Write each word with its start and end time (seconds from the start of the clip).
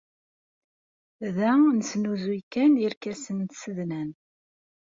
Da 1.35 1.51
nesnuzuy 1.77 2.41
kan 2.51 2.71
irkasen 2.85 3.37
n 3.45 3.49
tsednan. 3.51 4.09